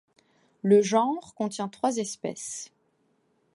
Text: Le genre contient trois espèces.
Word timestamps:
Le 0.63 0.81
genre 0.81 1.35
contient 1.35 1.67
trois 1.69 1.97
espèces. 1.97 2.71